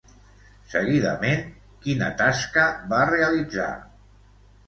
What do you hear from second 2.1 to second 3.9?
tasca va realitzar?